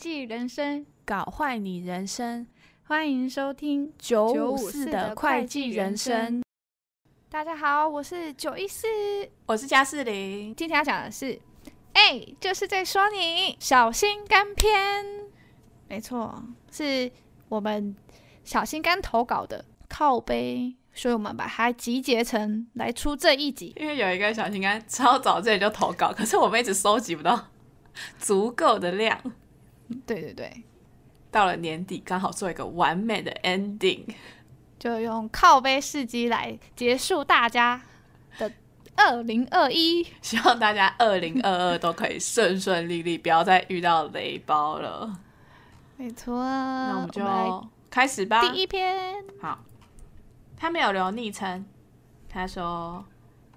[0.00, 2.46] 计人生，搞坏你人生。
[2.84, 6.42] 欢迎收听九五四的会计人生。
[7.28, 8.86] 大家好，我是九一四，
[9.44, 10.56] 我是加四零。
[10.56, 11.38] 今天要讲的是，
[11.92, 15.04] 哎，就是在说你小心肝篇。
[15.86, 16.42] 没错，
[16.72, 17.12] 是
[17.50, 17.94] 我们
[18.42, 23.74] 小心肝投稿的靠背，所以我们把它集结成来出这一集。
[23.76, 27.48] 因为有一个小心肝超早这里就投稿，可是我们一直收集不到。
[28.18, 29.20] 足够的量，
[30.06, 30.62] 对对对，
[31.30, 34.04] 到了年底刚好做一个完美的 ending，
[34.78, 37.82] 就用靠背事迹来结束大家
[38.38, 38.52] 的
[38.96, 40.06] 二零二一。
[40.22, 45.18] 希望大家二零二二都可以顺顺利利，不要再遇到雷包了。
[45.96, 48.40] 没错，那我们就开始吧。
[48.40, 49.58] 第一篇，好，
[50.56, 51.64] 他没有留昵称，
[52.28, 53.04] 他说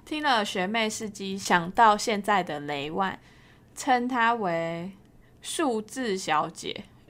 [0.03, 3.19] 听了学妹事迹，想到现在的雷万。
[3.75, 4.91] 称他为
[5.43, 6.69] 数字小姐，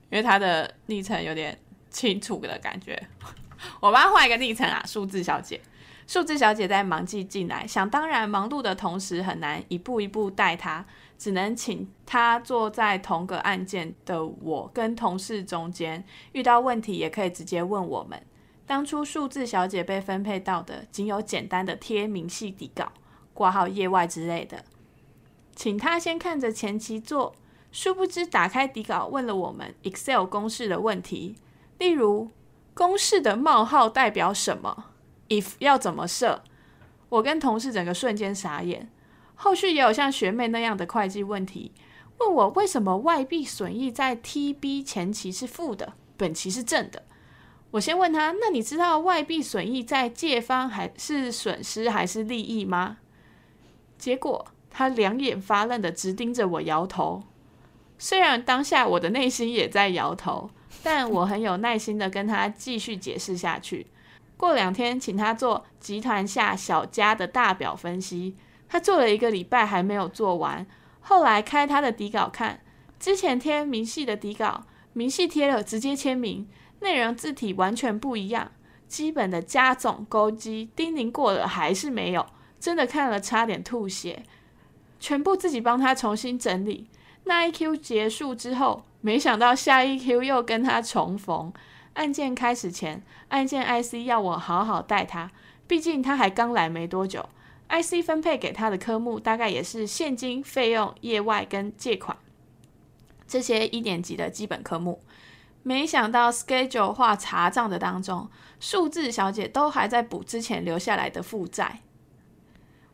[0.10, 1.58] 因为她的昵称有点
[1.90, 3.02] 清楚的感觉。
[3.80, 5.62] 我帮她换一个昵称啊，数字小姐。
[6.06, 10.86] 数字小姐在忙季进来，想当然忙碌的同时很难一步一步带她，
[11.18, 18.22] 只能请她坐在同个案件的我跟同事中间，遇到问题也可以直接问我们。
[18.66, 22.92] 当初数字小姐被分配到的仅有简单的贴明细底稿、
[23.34, 24.66] 挂号业外之类的。
[25.56, 27.34] 请她先看着前期做，
[27.74, 31.36] 殊不知打开底稿问了我们 Excel 公式的问题，
[31.80, 32.30] 例如
[32.76, 34.92] 公式的冒号代表什么
[35.28, 36.44] ，if 要怎么设，
[37.10, 38.90] 我跟同事整个瞬间傻眼。
[39.34, 41.72] 后续也有像学妹那样的会计问题，
[42.20, 47.02] 问我为什么外币损益在 TB 前期是负的，本期是正的。
[47.72, 52.98] 我先问他，那你知道外币损益在借方还是损失还是利益吗？
[53.98, 54.46] 结果。
[54.76, 57.22] 他两眼发愣的直盯着我，摇头。
[58.04, 60.50] 虽然当下我的内心也在摇头，
[60.84, 63.88] 但我很有耐心的跟他继续解释下去。
[64.36, 68.36] 过两天，请他做集团下小家的大表分析，
[68.68, 70.68] 他做了一个礼拜还没有做完。
[71.00, 72.60] 后来开他的底稿看，
[73.00, 76.46] 之前贴明细的底稿，明细贴了直接签名，
[76.82, 78.52] 内容字体完全不一样。
[78.90, 82.26] 基本的加总勾稽叮咛过了还是没有，
[82.60, 84.24] 真的看了差点吐血。
[85.00, 86.90] 全部自己帮他重新整理。
[87.26, 91.54] 那一 Q 结束之后，没想到下一 Q 又跟他重逢。
[91.94, 95.32] 案件开始前，案件 IC 要我好好带他，
[95.68, 97.30] 毕竟他还刚来没多久。
[97.70, 102.18] IC 分配给他的科目大概也是现金、费用、业外跟借款
[103.28, 105.02] 这些一年级的基本科目。
[105.62, 108.28] 没想到 schedule 化查账的当中，
[108.60, 111.83] 数字小姐都还在补之前留下来的负债。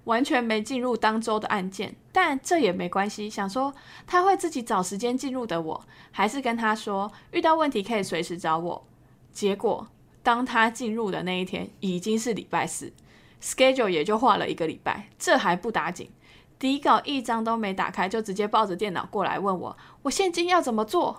[0.09, 3.29] 完全没进入当周的案件，但这也没关系。
[3.29, 3.71] 想说
[4.07, 8.83] 他会自己找时间进入的我，我还是跟他说遇到问题可以随时找我。
[9.31, 9.87] 结果
[10.23, 12.91] 当他进入的那一天已经是礼拜四
[13.39, 15.09] ，schedule 也就画了一个礼拜。
[15.19, 16.09] 这还不打紧，
[16.57, 21.15] 底稿一张都没打开，就直接抱着电脑过来问我，我现金要怎么做？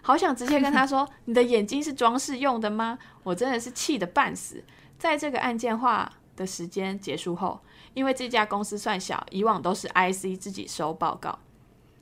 [0.00, 2.98] 好想直接跟他说， 你的眼睛是装饰用的吗？
[3.22, 4.64] 我真的是气得半死。
[4.98, 7.60] 在这个案件化的时间结束后。
[7.94, 11.38] 因为这家公司算小，以往都是 IC 自己收报告。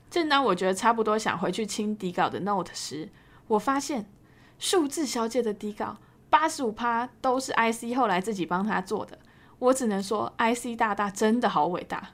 [0.09, 3.09] 正当我觉得差不多想回去清底稿的 note 时，
[3.47, 4.09] 我发现
[4.57, 5.97] 数字小姐的底稿
[6.29, 9.19] 八十五趴都是 IC 后来自己帮她做的。
[9.59, 12.11] 我只能说，IC 大大真的好伟大。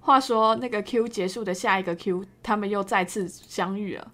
[0.00, 4.12] 话说那个 Q 结束的下一个 Q，他们又再次相遇了。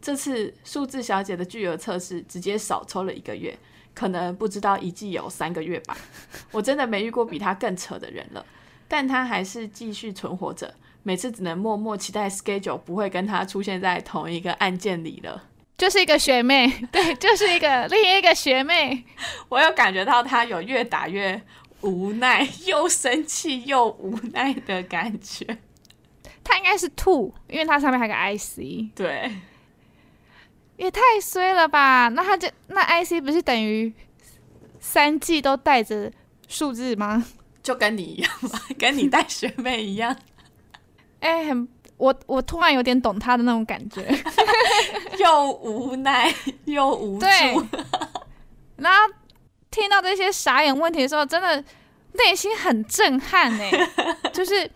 [0.00, 3.58] 这次数字小姐的巨额测试直接少抽了一个月。
[3.96, 5.96] 可能不知道一季有三个月吧，
[6.52, 8.44] 我真的没遇过比他更扯的人了。
[8.86, 15.42] 但他还是继续存活着，每次只能默默期待 schedule 不会跟他出现在同一个案件里了。
[15.78, 19.04] 就是一个学妹， 对，就是一个 另一个学妹。
[19.48, 21.40] 我有感觉到他有越打越
[21.80, 25.58] 无奈，又生气又无奈的感觉。
[26.44, 28.94] 他应该是吐，因为他上面还有个 IC。
[28.94, 29.32] 对。
[30.76, 32.08] 也太衰了吧！
[32.08, 33.92] 那他就那 IC 不是等于
[34.78, 36.12] 三季都带着
[36.48, 37.24] 数字吗？
[37.62, 40.14] 就跟你一样吧， 跟你带学妹一样。
[41.20, 44.06] 哎、欸，很我我突然有点懂他的那种感觉，
[45.18, 46.32] 又无奈
[46.66, 47.20] 又无助。
[47.20, 47.30] 对，
[48.76, 49.12] 然后
[49.70, 51.64] 听到这些傻眼问题的时候，真的
[52.12, 53.64] 内心很震撼呢。
[54.32, 54.70] 就是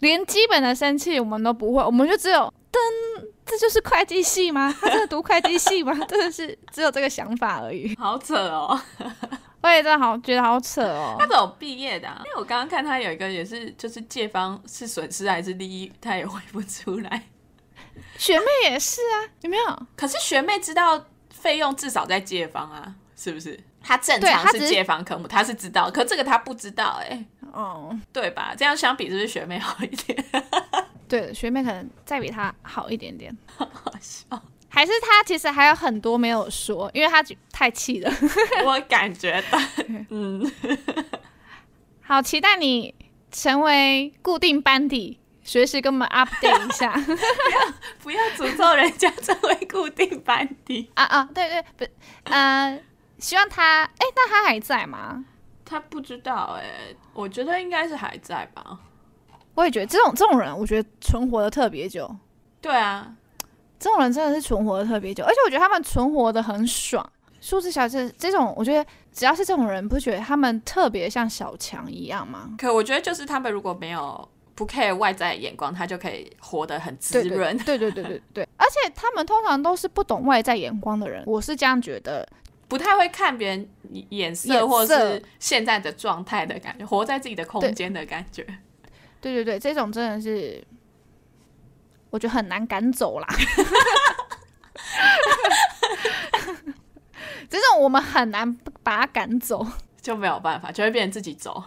[0.00, 3.26] 连基本的生气我们都不会，我们就只有噔。
[3.46, 4.74] 这就是会计系吗？
[4.80, 5.94] 他真的读会计系吗？
[6.08, 7.94] 真的是只有这个想法而已。
[7.96, 8.78] 好扯哦！
[9.62, 11.16] 我也真的好觉得好扯哦。
[11.18, 12.20] 他怎么毕业的啊？
[12.24, 17.22] 因为我刚刚看他有一个也是，就是借方是损失还是利益，他也回不出来。
[18.18, 19.86] 学妹也是啊，有没有？
[19.96, 23.58] 可是学妹知道费用至少在借方啊，是不是？
[23.82, 27.26] 他正常是借方科目，他是知道，可这个他不知道哎、欸。
[27.52, 28.54] 哦，对吧？
[28.56, 30.24] 这样相比是不是学妹好一点？
[31.08, 33.36] 对，学妹可能再比他好一点点。
[33.56, 33.68] 好
[34.00, 34.26] 笑，
[34.68, 38.12] 还是他其实还有很多没有说，因为他太气了。
[38.64, 39.58] 我感觉到，
[40.10, 40.50] 嗯，
[42.02, 42.94] 好期待你
[43.30, 45.18] 成为固定班底。
[45.48, 46.92] 随时跟我们 update 一下，
[48.02, 51.28] 不要诅咒人家成为固定班底 啊啊！
[51.32, 51.86] 对对，不，
[52.24, 52.76] 呃，
[53.20, 55.24] 希望他，哎，那他还在吗？
[55.64, 58.76] 他不知道，哎，我觉得应该是还在吧。
[59.56, 62.08] 我也觉得这种这种人，我觉得存活的特别久。
[62.60, 63.12] 对啊，
[63.80, 67.04] 这种人真的是存活的特别久，而且我觉得他们存活的很爽。
[67.40, 72.54] 数字小子这种，我觉得只要是这种人，不觉得他们特别像小强一样吗？
[72.56, 74.28] 可我觉得就是他们如果没有。
[74.56, 77.54] 不 care 外在眼光，他就可以活得很滋润。
[77.58, 82.26] 对对对对对对，而且他们通常都是不懂外在眼光的人，我是这样觉得，
[82.66, 83.68] 不太会看别人
[84.08, 88.46] 眼色或是现在的状态的感觉，活在自己的空间的感觉。
[89.20, 90.62] 对对对，这种真的是
[92.10, 93.26] 我觉得很难赶走啦。
[97.48, 99.66] 这种我们很难把它赶走，
[100.02, 101.62] 就没有办法，就会变成自己走。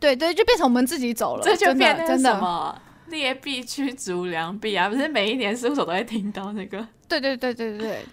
[0.00, 4.88] 对对，就变成我们自己走了，这就变成什么劣币驱逐良币啊！
[4.88, 6.86] 不是每一年事务所都会听到那个？
[7.08, 8.04] 对对对对对，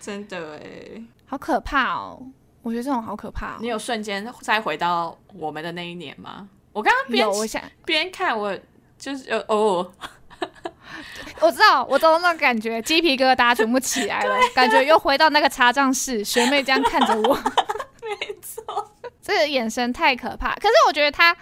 [0.00, 2.22] 真的哎，好可怕哦！
[2.62, 3.58] 我觉得这种好可怕哦。
[3.60, 6.48] 你有瞬间再回到我们的那一年吗？
[6.72, 8.58] 我刚刚边我想边看，我
[8.98, 9.92] 就是呃哦，
[11.40, 17.34] 我知道，我懂那种感觉，鸡皮疙瘩全部起来了， 感觉又回到那个查账室，学妹这样看着我，
[18.02, 18.90] 没错。
[19.20, 21.36] 这个眼神太可怕，可是我觉得他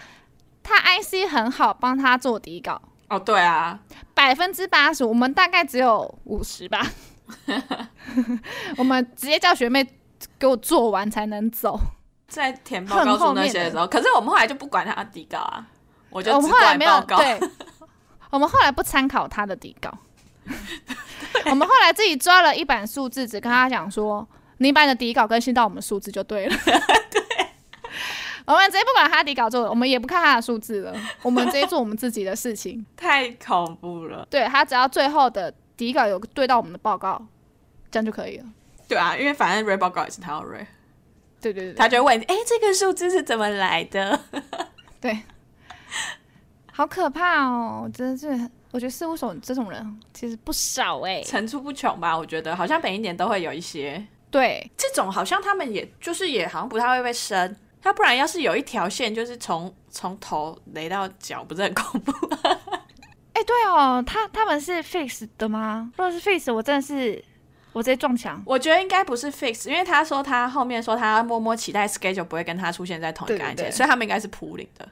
[0.61, 2.79] 他 IC 很好，帮他做底稿
[3.09, 3.17] 哦。
[3.19, 3.79] 对啊，
[4.13, 6.85] 百分之八十，我们大概只有五十吧。
[8.77, 9.83] 我们直接叫学妹
[10.37, 11.79] 给我做完才能走，
[12.31, 15.67] 在填报告书那些的时候，可是我们后来就不管他的底稿啊，
[16.09, 17.37] 我就我们后来没有对，
[18.31, 19.93] 我们后来不参考他的底稿，
[21.51, 24.25] 我们后来自己抓了一版数字，只跟他讲说，
[24.59, 26.55] 你把你的底稿更新到我们数字就对了。
[26.65, 26.73] 对
[28.47, 32.85] 我们直接不管他底稿做的，我们也不看他的数字了，我们直接做我们自己的事情。
[32.95, 34.25] 太恐怖了。
[34.29, 37.21] 对，他只要最后的底稿有对到我们的报告，
[37.91, 38.45] 这样就可以了。
[38.87, 40.65] 对啊，因为反正 Ray 报告也是他要 Ray。
[41.41, 44.19] 对对对，他就问你，哎，这个数字是怎么来的？
[45.01, 45.19] 对，
[46.71, 47.89] 好可怕哦！
[47.93, 52.17] 真的是，我觉得事务所这种人其实不少哎，层出不穷吧？
[52.17, 54.05] 我觉得好像每一年都会有一些。
[54.29, 57.55] 对，这种好像他们也就是也好像不太会被升。
[57.81, 62.11] 他不然要是有一条线，就是从从头雷到脚，不是很恐怖？
[63.33, 65.91] 哎、欸，对哦，他他们是 fix 的吗？
[65.97, 67.23] 如果是 fix，我真的是
[67.73, 68.41] 我直接撞墙。
[68.45, 74.87] 我觉得应该不是 fix，因为他说他后面说他默默期待 schedule 不会跟他出现在同一个案件，所以他们应该是 pooling 的。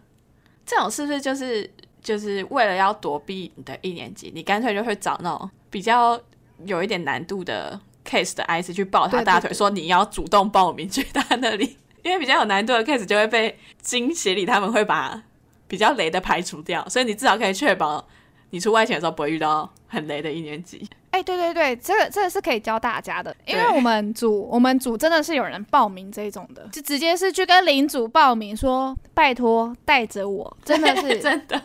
[0.66, 1.70] 这种是不是就是
[2.02, 6.20] 就是为了要躲避你的一年级，你干脆就会找那种比较
[6.66, 11.78] 有一点难度的 case 的 IC 去抱他大腿，说你要主动报名去他那里。
[12.02, 15.22] 因为比较有难度的 case 就会被经协里他们会把
[15.68, 18.08] 比较雷的排除掉，所以你至少可以确保
[18.50, 20.88] 你出外勤的时候不会遇到很雷的一年级。
[21.12, 31.62] 哎、欸，对对对，这个这个是可以教大家的，因为我们组我们组真的是有人报名这种的，就直接是去跟领主报名说，拜托带着我，真的是 真的。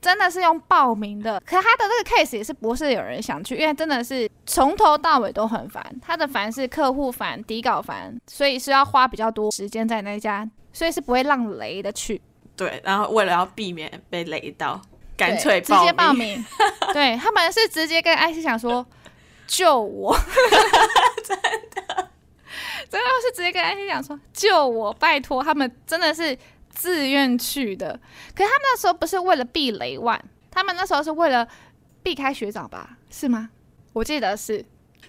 [0.00, 5.80] 真的是用报名的，可是他的这个 case 也是不是有人想去，因为真的是从头到尾都很烦。
[6.02, 12.20] 他的烦是客户烦、底稿烦，所以是要花比较多时间在那家，所以是不会让雷的去。
[12.56, 14.82] 对，然后为了要避免被雷到，
[15.16, 16.44] 干脆直接报名。
[16.92, 18.86] 对，他们是直接跟 IC 讲说
[19.46, 20.16] 救我，
[21.24, 21.36] 真
[21.74, 22.10] 的，
[22.90, 26.38] 真的是直接跟艾希讲说救我，拜托他们真的是。
[26.74, 28.00] 自愿去的，
[28.34, 30.18] 可是他们那时候不是为了避雷万，
[30.50, 31.46] 他们那时候是为了
[32.02, 32.96] 避开学长吧？
[33.10, 33.50] 是吗？
[33.92, 34.64] 我记得是，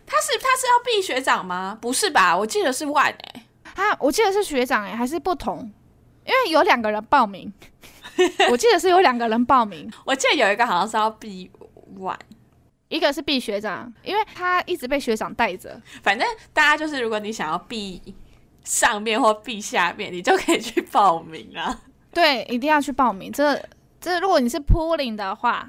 [0.05, 1.77] 他是他是要避学长吗？
[1.81, 2.37] 不是吧？
[2.37, 3.45] 我记得是万哎、
[3.75, 5.71] 欸，啊，我记得是学长哎、欸，还是不同？
[6.25, 7.51] 因为有两个人报名，
[8.51, 11.49] 我记得是有两个人报名，我记得有一个好像是要避
[11.97, 12.17] 万，
[12.89, 15.81] 一个是 B 学长，因为他一直被学长带着。
[16.01, 18.01] 反正大家就是，如果你想要 B。
[18.65, 21.81] 上面或 B 下面，你就可以去报名啊。
[22.13, 23.29] 对，一定要去报名。
[23.29, 23.61] 这
[23.99, 25.67] 这，如果你是 pulling 的话，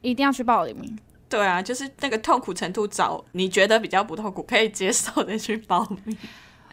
[0.00, 0.98] 一定要去报名。
[1.28, 6.18] 对啊，就是那个痛苦程度，找你觉得比较不痛苦、可以接受的去报名。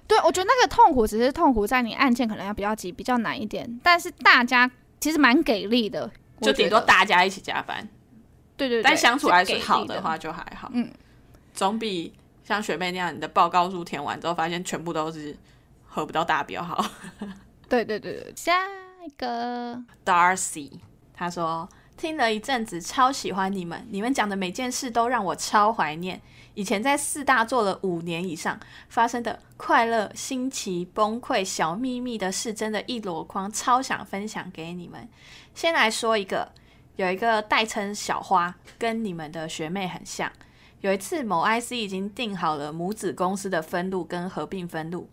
[0.07, 4.67] 对，我觉得那个痛苦只是痛苦在你案件可能要比较急、比较难一点，但是大家
[5.03, 7.85] 其实蛮给力的，就顶多大家一起加班。
[8.55, 10.89] 对对对，但相处还是好的的话就还好，嗯，
[11.53, 12.13] 总比
[12.45, 15.35] 像学妹那样，你的报告书填完之后发现全部都是
[15.85, 16.81] 合不到大标好。
[17.67, 18.65] 对对对对，下
[19.05, 20.71] 一个 Darcy，
[21.13, 21.67] 他说
[21.97, 26.21] 听了一阵子，超喜欢你们，你们讲的每件事都让我超怀念。
[26.55, 35.09] 以前在四大做了五年以上，发生的快乐、新奇、崩溃、小秘密的事，真的一箩筐，超想分享给你们。
[35.55, 36.51] 先来说一个，
[36.95, 40.31] 有一个代称小花，跟你们的学妹很像。
[40.81, 45.09] 有一次，某 IC 已经订好了母子公司的分录跟合并分录，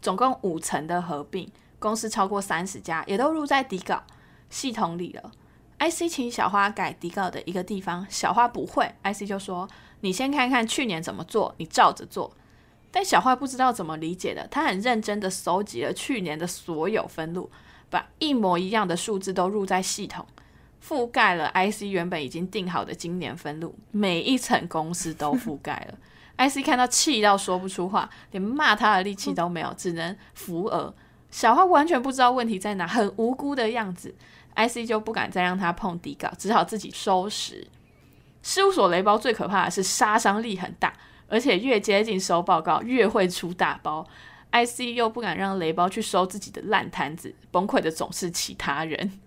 [0.00, 4.02] 总共五层的合并，公司超过三十家，也都入在底稿
[4.48, 5.30] 系统里了。
[5.78, 9.68] IC 请小花改底稿的一个地方，小花不会，IC 就说。
[10.00, 12.32] 你先看看去年怎么做，你照着做。
[12.90, 17.50] 但小花不知道怎么理解的，她很认真的搜集了去年的所有分录，
[17.88, 20.26] 把一模一样的数字都入在系统，
[20.84, 25.98] 覆盖了 IC 原本已经定好的今年分录，每一层公司都覆盖了。
[26.48, 30.92] IC 看到气到说不出话，连骂他的力气都没有，只能扶额。
[31.30, 34.14] 小花完全不知道问题在哪，很无辜的样子。
[34.56, 37.68] IC 就不敢再让他碰底稿，只好自己收拾。
[38.42, 40.92] 事务所雷包最可怕的是杀伤力很大，
[41.28, 44.06] 而且越接近收报告越会出大包。
[44.52, 49.20] IC 又不敢让雷包去收自己的烂摊子，崩溃的总是其他人。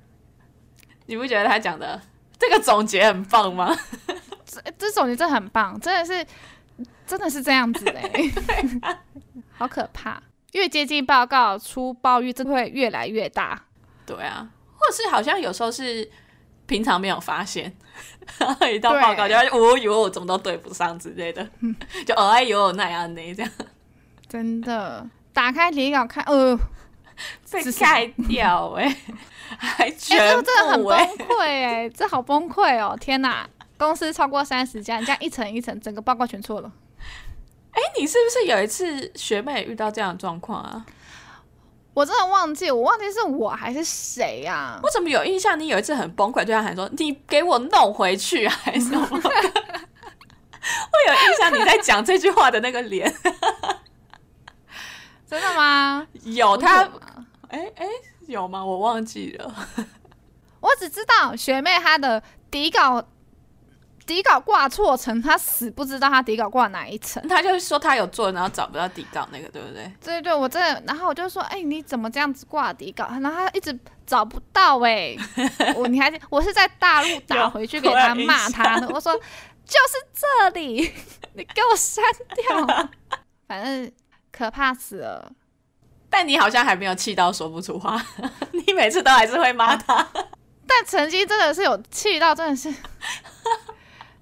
[1.06, 2.02] 你不觉得他讲的
[2.38, 3.74] 这个总结很棒吗？
[4.46, 6.26] 这这总结真的很棒，真的是
[7.08, 8.12] 真的是这样子哎，
[9.54, 10.22] 好可怕！
[10.52, 13.66] 越接近报告出包率，真的会越来越大。
[14.06, 16.10] 对啊，或者是好像有时候是。
[16.66, 17.72] 平常没有发现，
[18.38, 21.48] 然 后一到报告就哦哟，怎么都对不上之类的，
[22.06, 23.52] 就哦哎哟那样的这样，
[24.28, 25.08] 真的。
[25.34, 26.56] 打开底稿看，呃，
[27.52, 28.98] 被盖掉哎、欸，
[29.58, 32.96] 还全部、欸、这真的很崩溃哎、欸，这好崩溃哦！
[33.02, 36.72] 天哪，公司超过三十家，你这样一层一层，整个报告全错了。
[37.72, 40.86] 哎、欸，你是不是有一次学妹遇到这样的状况啊？
[41.94, 44.80] 我真的忘记，我忘记是我还是谁呀、啊？
[44.82, 45.60] 我怎么有印象？
[45.60, 53.14] 你有一次很崩溃，对他喊说：“你给我弄回去，还是什么？” 我有印象你在讲这句话的那个脸，
[55.30, 56.08] 真的吗？
[56.24, 56.82] 有他？
[57.50, 57.86] 哎哎、
[58.28, 58.66] 有吗？
[58.66, 59.54] 我忘记了。
[60.62, 63.06] 我只知道学妹她的底稿。
[64.06, 67.26] 底稿挂错层，他死不知道他底稿挂哪一层。
[67.28, 69.84] 他就是说他有做，然后找不到底稿那个，对不对？
[70.04, 73.08] 对对对，我真的，然后我就说，哎、欸，你怎么这样子挂底稿？
[73.22, 75.18] 然后他一直找不到、欸，
[75.60, 80.94] 哎，我你还我是在大陆打回去给他骂他的，我，我说就是这里，
[81.34, 82.04] 你给我删
[82.36, 82.90] 掉，
[83.48, 83.92] 反正
[84.32, 85.32] 可怕死了。
[86.10, 88.00] 但你好像还没有气到说不出话，
[88.52, 90.12] 你每次都还是会骂他、啊，
[90.68, 92.72] 但曾经真的是有气到，真的是。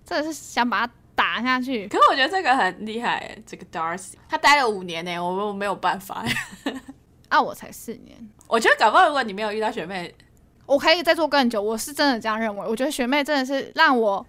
[0.06, 6.26] 真的是想把他打下去，可是我觉得这个很厉害，这个 Darcy 他待了五年呢，我我没有办法。
[7.30, 10.14] 啊，我才四年，我觉得搞不好如果你没有遇到学妹，
[10.66, 11.62] 我可以再做更久。
[11.62, 14.26] 我是真的这样认为，我觉得学妹真的是让我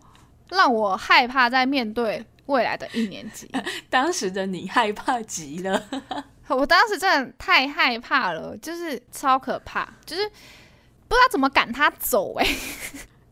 [0.50, 3.50] 让我害怕在面对未来的一年级。
[3.90, 5.84] 当时的你害怕极了，
[6.46, 12.46] 我当时真的太害怕了，就是超可怕，就是不知道怎么赶他走哎，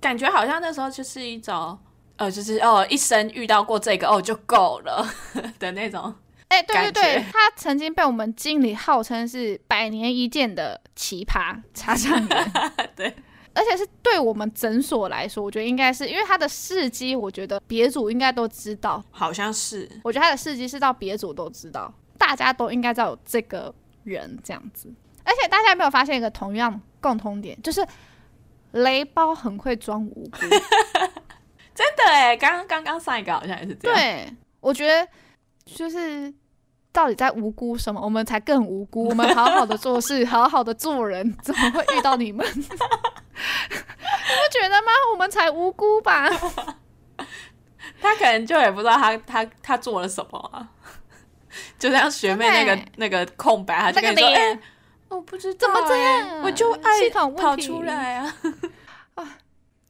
[0.00, 1.78] 感觉好像那时候就是一种。
[2.20, 5.08] 呃，就是哦，一生遇到过这个哦就够了
[5.58, 6.14] 的那种。
[6.48, 12.52] 哎、欸，对对对，他曾经被我们经理号称是百年一见的奇葩插上员。
[12.94, 13.14] 对，
[13.54, 19.02] 而且是对我们诊所来说，我觉得应该是因为他的事迹，我觉得别组应该都知道。
[19.10, 23.74] 好像是，我觉得他的事迹是到别组都知道，大家都应该知道有这个
[24.04, 24.92] 人这样子。
[25.24, 27.82] 而且大家有没有发现一个同样共通点，就是
[28.72, 30.38] 雷包很会装无辜。
[31.74, 33.96] 真的哎，刚刚刚刚上一个好像也是这样。
[33.98, 35.06] 对，我觉得
[35.64, 36.32] 就是
[36.92, 38.00] 到底在无辜什么？
[38.00, 39.08] 我们才更无辜。
[39.08, 42.46] 我们好好的做事，好好的做人，怎么会遇到你们？
[42.54, 42.68] 你不
[44.52, 44.92] 觉得吗？
[45.12, 46.28] 我们才无辜吧？
[48.00, 50.68] 他可能就也不知道他他他做了什么啊。
[51.78, 54.58] 就像学妹那个那个空白，他就跟你说：“哎、欸，
[55.08, 56.42] 我不知道、欸，怎么这样？
[56.42, 58.34] 我就爱跑出来啊。”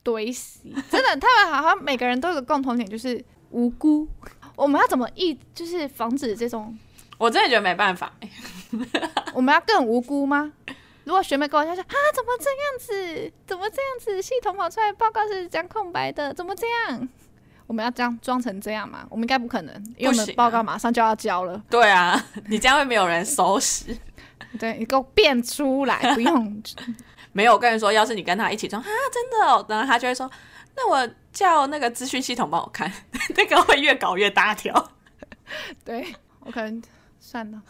[0.03, 4.09] 堆死，真的，他们好像每个人都有个共同点，就是无辜。
[4.57, 6.77] 我们要怎么一就是防止这种？
[7.19, 8.13] 我真的觉得没办法。
[9.35, 10.53] 我们要更无辜吗？
[11.05, 13.33] 如果学妹跟我说啊，怎么这样子？
[13.47, 14.23] 怎么这样子？
[14.23, 17.09] 系统跑出来报告是讲空白的，怎么这样？
[17.67, 19.07] 我们要这样装成这样吗？
[19.11, 21.63] 我们应该不可能，因为我们报告马上就要交了。
[21.71, 23.97] 对啊，你这样会没有人收拾。
[24.59, 26.63] 对，你给我变出来，不用。
[27.33, 30.31] 没有，我跟你说，要是你跟他一起装啊，真的哦，然后他就会说，
[30.77, 32.93] 那我叫那个资讯系统帮我看，
[33.37, 34.91] 那个会越搞越大条。
[35.85, 36.83] 对，我可能
[37.21, 37.63] 算了。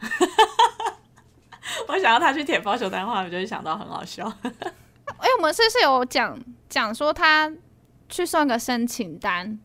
[1.88, 4.30] 我想要他去舔包球单的话，我就会想到很好笑。
[4.42, 7.50] 哎、欸，我们是不是有讲讲说他
[8.08, 9.58] 去送个申请单，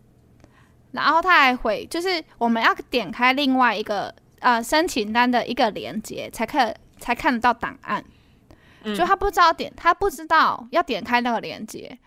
[0.92, 8.04] 然后他还回，就是我们要点开另外一个呃申请单的一个连接，才看才看得到档案。
[8.88, 11.98] 嗯、就他不知道点，他不知道要点开那个链接，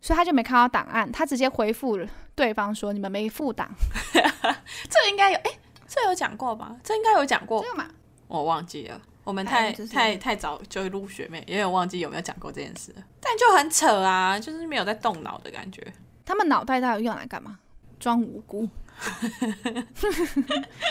[0.00, 1.98] 所以他就没看到档案，他直接回复
[2.34, 3.70] 对方说：“你们没附档。
[4.90, 6.76] ”这应该有哎、欸，这有讲过吧？
[6.82, 7.86] 这应该有讲过，这个嘛，
[8.26, 9.00] 我忘记了。
[9.22, 15.80] 我们太太太早就入学妹，也有忘记有没有讲过这件事，但就很扯啊，就是没有在动脑的感觉。
[16.26, 17.58] 他们脑袋到底用来干嘛？
[17.98, 18.68] 装无辜？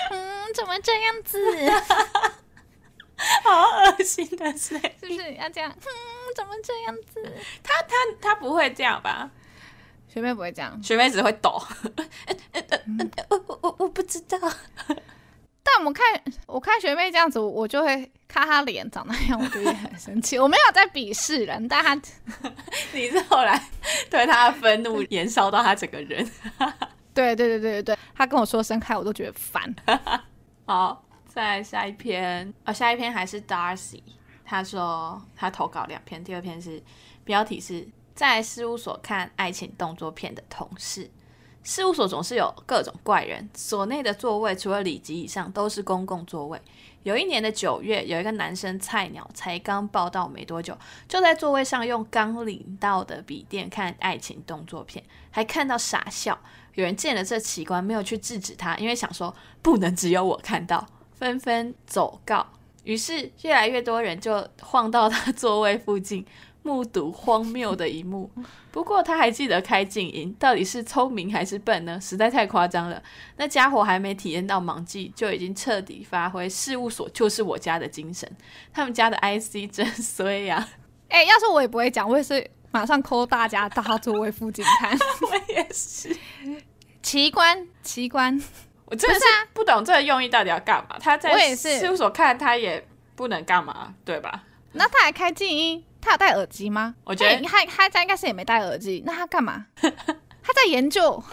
[0.10, 1.38] 嗯，怎么这样子？
[3.44, 5.72] 好恶心的事，是不是要这样？
[5.78, 5.86] 嗯，
[6.36, 7.34] 怎么这样子？
[7.62, 9.30] 他他他不会这样吧？
[10.08, 11.62] 学妹不会这样，学妹只会抖。
[13.30, 14.38] 我我我我不知道。
[15.66, 16.04] 但我们看，
[16.46, 20.38] 我看学妹这样子，我就会看她脸长那样，我就会很生气。
[20.38, 21.96] 我没有在鄙视人，但她，
[22.92, 23.70] 你是后来
[24.10, 26.30] 对她的愤怒延烧到她整个人。
[27.14, 29.74] 对对对对对对，她跟我说声开，我都觉得烦。
[30.66, 31.03] 好，
[31.34, 34.04] 再下一篇啊，下一篇还是 Darcy，
[34.46, 36.80] 他说他投稿两篇，第二篇是
[37.24, 41.10] 标题是在事务所看爱情动作片的同事。
[41.64, 46.62] 事务所总是有各种怪人，所内的座位除了里级以上都是公共座位。
[47.02, 56.38] 有一年的九月，有一个男生菜鸟才刚报到没多久，就在座位上用刚领到的笔电看爱情动作片，还看到傻笑。
[56.76, 60.86] 有人见了这奇观，没有去制止他，因为想说不能只有我看到，
[61.24, 62.46] 纷纷走告。
[62.84, 66.26] 于是越来越多人就晃到他座位附近。
[66.66, 68.32] 目睹荒谬的一幕，
[68.72, 72.00] 不过他还记得开静音，到底是聪明还是笨呢？
[72.00, 73.04] 实在太夸张了。
[73.36, 78.32] 那家伙还没体验到盲记，就已经彻底发挥事务所就是我家的精神。
[78.72, 80.70] 他们家的 IC 真衰呀！
[81.10, 84.98] 哎、欸，要是我也不会讲，我也是马上 call 大家到他座位附近看。
[85.30, 86.16] 我也是，
[87.02, 88.42] 奇观奇观，
[88.86, 90.98] 我真的是不懂这个用意到底要干嘛。
[91.00, 94.44] 他在事务所看，他也不能干嘛，对吧？
[94.74, 95.84] 那他还开静音。
[96.02, 96.96] 他有戴耳机吗？
[97.06, 99.02] 我觉得他他家应该是也没戴耳机。
[99.06, 99.66] 那他干嘛？
[99.80, 101.24] 他在研究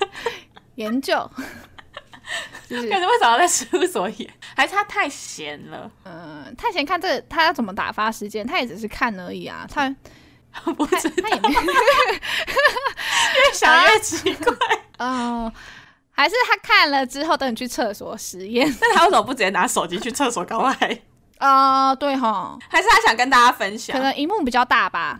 [0.76, 1.30] 研究。
[2.68, 4.30] 就是为什么要在事务所演？
[4.54, 5.90] 还是他太闲了？
[6.04, 8.46] 嗯，太闲看这个，他要怎么打发时间？
[8.46, 9.66] 他也只是看而已啊。
[9.68, 9.92] 他
[10.72, 14.54] 不知道，他也没越想越奇怪。
[14.98, 15.52] 哦、呃，
[16.20, 18.68] 还是他看了之后等你去厕所实验？
[18.78, 21.00] 那他为什么不直接拿手机去厕所搞来？
[21.38, 25.18] 啊、呃，对哈，还是他想跟大家分享，可能荧幕比较大吧，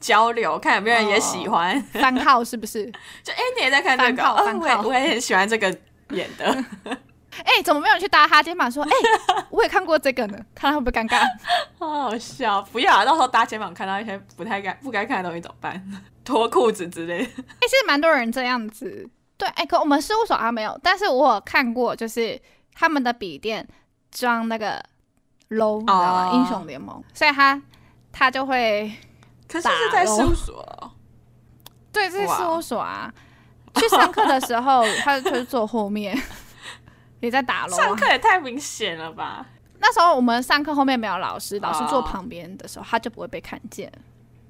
[0.00, 1.78] 交流，看有没有人也喜欢。
[1.78, 2.86] 哦、番号是不是？
[3.22, 4.22] 就哎、欸，你也在看这个？
[4.22, 5.68] 番号，哦、我也很喜欢这个
[6.12, 6.46] 演的。
[7.44, 8.82] 哎、欸，怎么没有人去搭他肩膀说？
[8.82, 11.20] 哎、欸，我也看过这个呢，看他会不会尴尬？
[11.78, 16.02] 好好笑，不要、啊，到时候搭肩膀看到一些不太该、不该看的东西怎么办？
[16.24, 17.24] 脱裤子之类的。
[17.24, 19.06] 哎、欸，其实蛮多人这样子。
[19.40, 22.40] 对，哎、欸，可我们事务所还没有，但是我有看过，就是
[22.74, 23.66] 他们的笔电
[24.12, 24.80] 装那个。
[25.50, 26.34] low，你知道吗？Oh.
[26.36, 27.60] 英雄联盟，所以他
[28.12, 28.88] 他就会，
[29.48, 30.92] 可是是在事务所，
[31.92, 33.12] 对，这是事务所啊。
[33.74, 36.16] 去上课的时候，他就坐后面，
[37.18, 37.74] 也在打 low。
[37.74, 39.44] 上课也太明显了吧？
[39.80, 43.90] 那时候我们上课后面没有老师，老师坐旁边的时候，他就不会被看见。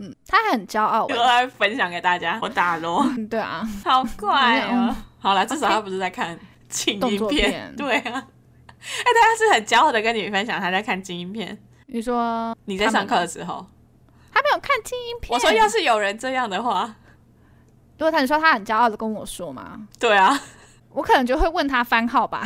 [0.00, 3.28] 嗯，他很骄傲，我来分享给大家，我打 low。
[3.28, 4.96] 对啊，好怪哦。
[5.18, 6.38] 好了，至少他不是在看
[6.70, 8.02] 静音片，对啊。
[8.04, 11.58] 哎，大家是很骄傲的跟你分享他在看精英片。
[11.86, 13.66] 你说你在上课的时候，
[14.32, 15.30] 他没有看精英片。
[15.34, 16.94] 我说要是有人这样的话，
[17.98, 20.40] 如果他你说他很骄傲的跟我说嘛，对啊，
[20.92, 22.42] 我可能就会问他番号吧。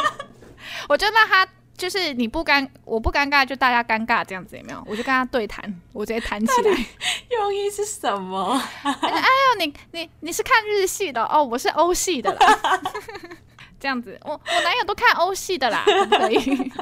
[0.90, 4.82] 我就让他就是你不尴我不尴尬，就大家尴尬这样子有没有？
[4.86, 5.62] 我就跟他对谈，
[5.92, 6.70] 我直接谈起来。
[7.30, 8.60] 用意是什么？
[8.82, 12.40] 哎呦，你你你是看日系的哦，我是欧系的啦。
[13.78, 16.72] 这样子，我我男友都看欧系的啦，可不可以？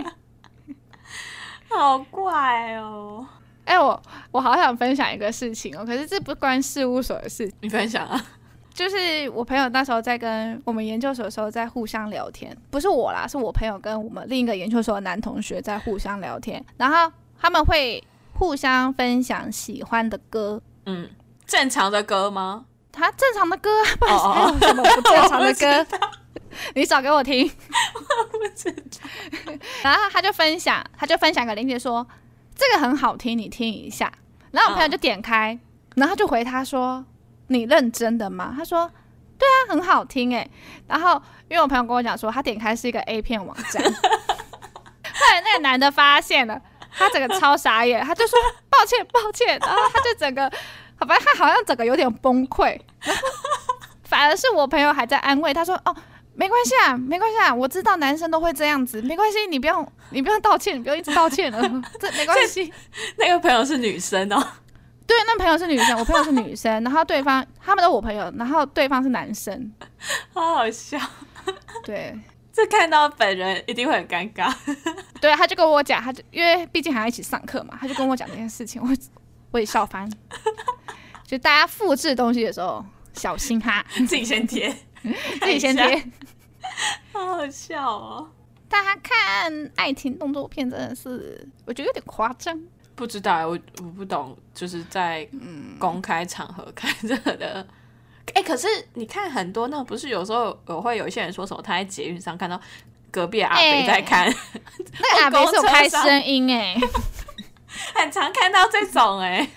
[1.68, 3.26] 好怪哦！
[3.64, 7.52] 哎、欸，我我好想分享一个事情哦，可是这不关事务所的事。
[7.62, 8.24] 你分享啊？
[8.74, 17.10] 就是我朋友那时候在跟我们研究所的时候在互相聊天，不是我啦，是我朋友跟我们另一个研究所的男同学在互相聊天，然后
[17.40, 18.02] 他们会
[18.34, 20.60] 互相分享喜欢的歌。
[20.86, 21.08] 嗯，
[21.46, 22.64] 正常的歌吗？
[22.90, 25.86] 他正常的歌，不好意思，还有什么不正常的歌？
[26.74, 27.48] 你找给我听，
[27.94, 29.52] 我不知道。
[29.82, 32.04] 然后他就分享，他就分享给林姐说，
[32.56, 34.12] 这个很好听，你听一下。”
[34.50, 35.58] 然后我朋友就点开，
[35.96, 37.04] 然后就回他说
[37.48, 38.90] ：“你认真的吗？”他说
[39.38, 40.50] ：“对啊，很好听诶。”
[40.88, 43.82] 然后因为我朋友跟我讲说，他点开是一个 A 片网站。
[43.84, 50.50] 后来那个男的发现了，他整个超傻眼，他就说：“抱歉，抱歉。”然后他就整个，
[50.98, 52.78] 反正他好像整个有点崩溃。
[54.02, 55.96] 反而是我朋友还在安慰他说：“哦。”
[56.36, 61.62] 没关系啊，没关系啊，我知道男生都会这样子，没关系，你不用，你不用道歉，你不用一直道歉了，
[62.00, 62.72] 这没关系。
[63.16, 64.44] 那个朋友是女生哦，
[65.06, 69.72] 对，那朋友是女生，我朋友是女 生，然后对方他们都我朋友，然后对方是男生，
[70.32, 70.98] 好好笑。
[71.84, 72.18] 对，
[72.52, 74.54] 这看到本人一定会很尴尬。
[75.20, 78.88] 对，他就跟我讲，他就因为毕竟还要一起上课嘛，他就跟我讲这件事情，我
[79.50, 80.10] 我也笑翻。
[81.26, 84.74] 就大家复制东西的时候小心哈，自己先贴。
[85.40, 86.02] 自己先贴，
[87.12, 88.30] 好好笑哦！
[88.70, 92.58] 大家看爱情动作片真的是，我觉得有点夸张。
[92.94, 95.28] 不知道我我不懂，就是在
[95.78, 97.66] 公开场合看这个的。
[98.32, 102.60] 哎、可是你看很多那不是有时候我会有一些人说什么，他在捷运上看到
[103.10, 104.36] 隔壁阿北在看，欸、
[104.98, 106.74] 那个阿北是有开声音哎，
[107.94, 109.48] 很常看到这种哎。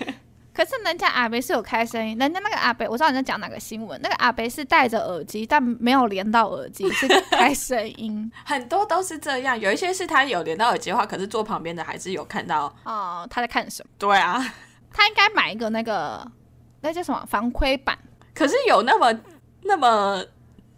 [0.58, 8.32] 可是人家阿伯是有开声音，人家那个阿伯，我知道你在讲哪个新闻，那个阿伯是戴着耳机，但没有连到耳机，是开声音。
[8.44, 13.90] 很多都是这样，有一些是他有连到耳机的话，可是坐旁边的还是有看到哦，他在看什么？
[14.00, 14.44] 对啊，
[14.92, 16.28] 他应该买一个那个
[16.82, 17.96] 那叫什么防窥板？
[18.34, 19.14] 可是有那么
[19.62, 20.26] 那么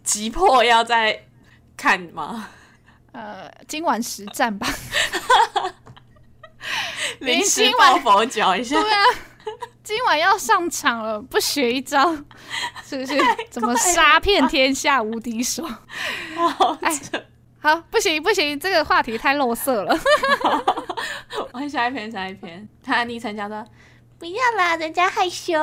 [0.04, 1.24] 急迫要在
[1.74, 2.48] 看吗？
[3.12, 4.68] 呃，今晚实战吧，
[7.20, 9.04] 临时抱佛脚一下，对啊。
[9.82, 12.14] 今晚要上场了，不学一招，
[12.84, 13.18] 是 不是？
[13.50, 15.64] 怎么杀遍天下无敌手？
[16.80, 17.00] 哎，
[17.60, 19.98] 好，不行不行，这个话题太露色了。
[21.52, 22.68] 我下一篇，下一篇。
[22.82, 23.64] 他的昵称叫做
[24.18, 25.54] “不要啦，人家害羞”。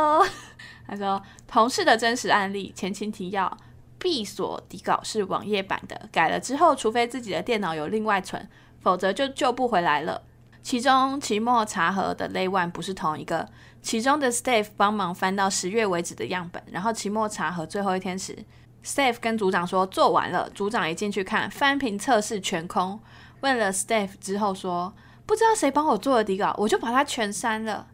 [0.88, 3.58] 他说：“同事的真实案例，前情提要：
[3.98, 8.48] 闭锁底稿是网页版的，改了之后，除非自己的电脑有另外存，
[8.82, 10.24] 否则就救不回来了。
[10.62, 13.48] 其中期末查核的 Lay One 不是同一个。”
[13.80, 18.38] 其中的 staff 帮忙翻到十月为止的样本，然后期末查核最后一天时
[18.84, 23.00] ，staff 跟组长说做完了，组长一进去看翻评测试全空，
[23.40, 24.94] 问了 staff 之后说
[25.26, 27.88] 不知道谁帮我做的底稿，我就把它全删了，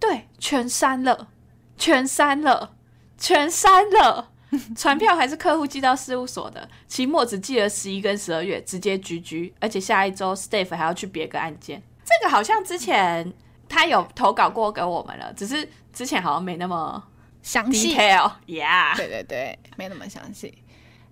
[0.00, 1.28] 对，全删了，
[1.76, 2.72] 全删了，
[3.16, 4.31] 全删了，
[4.76, 13.32] 传票还是客户寄到事务所的，期末只寄了十一跟十二月，直接居居而且下一周 staff 还要去别个案件，这个好像之前。
[13.74, 17.02] 他有投稿过给我们了，只是之前好像没那么
[17.40, 17.96] 详细。
[17.96, 20.62] Detail，yeah，对对对，没那么详细。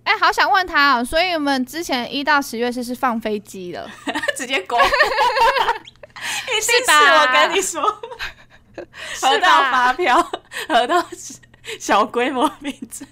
[0.03, 3.89] 哎、欸，好想问他哦，所以我们之前一到十月是是放飞机了，
[4.37, 4.77] 直接过。
[4.79, 4.91] 一定
[6.85, 7.81] 是我跟你说，
[9.21, 10.21] 核到发票，
[10.67, 11.03] 核到
[11.79, 13.07] 小规模凭证。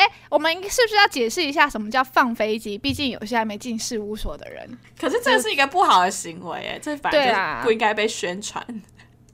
[0.00, 2.78] 哎、欸，我们是不是要解释一下什么叫放飞机？
[2.78, 4.66] 毕竟有些还没进事务所的人。
[4.98, 8.64] 可是这是一个不好的行为，哎，这反正不应该被宣传。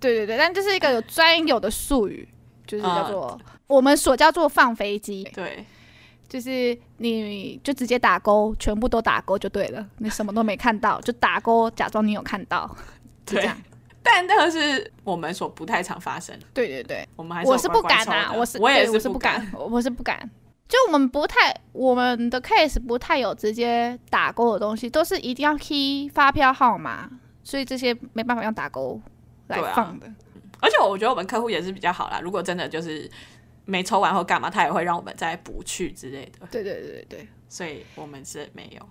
[0.00, 2.28] 对对对，但这是一个有专有的术语，
[2.66, 5.22] 就是叫做、嗯、我们所叫做放飞机。
[5.32, 5.64] 对，
[6.28, 12.76] 就是你就直接打勾，全部都打勾就对了，你什么都没看到，就打勾，假装你有看到。
[13.24, 13.56] 对，这样。
[14.02, 16.36] 但那个是我们所不太常发生。
[16.52, 20.28] 对对对，我们还是我是不敢啊，我是我也是不敢，我是不敢。
[20.68, 27.08] 就我们不太，我们的 case 不太有直接打勾的东西，都是一定要 key 发票号码，
[27.44, 29.00] 所以这些没办法用打勾
[29.46, 30.06] 来放的。
[30.06, 30.14] 啊、
[30.60, 33.08] 而且我觉得我们客户也是比较好啦，如果真的就是
[33.64, 36.46] 没抽完或干嘛，他也会让我们再补去之类的。
[36.50, 38.88] 对对对对对，所以我们是没有。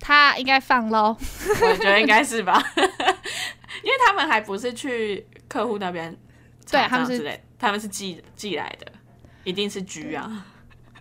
[0.00, 1.16] 他应该放喽，
[1.62, 6.14] 我觉得应该是吧， 因为他们还不是去客户那边，
[6.68, 8.92] 对，他们是他们是寄寄来的，
[9.44, 10.46] 一定是居啊。